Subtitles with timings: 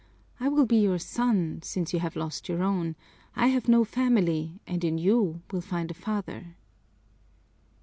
[0.39, 2.95] I will be your son, since you have lost your own;
[3.35, 6.55] I have no family, and in you will find a father."